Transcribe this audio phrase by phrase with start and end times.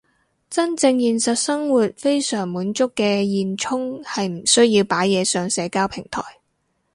[0.49, 6.23] 真正現實生活非常滿足嘅現充係唔需要擺嘢上社交平台